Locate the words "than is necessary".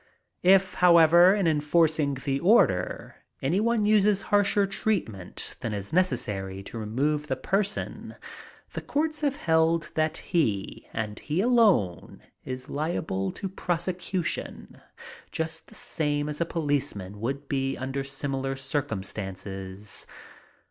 5.59-6.63